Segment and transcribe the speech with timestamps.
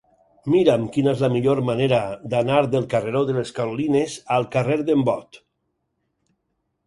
[0.51, 1.99] Mira'm quina és la millor manera
[2.31, 5.39] d'anar del carreró de les Carolines al carrer d'en Bot.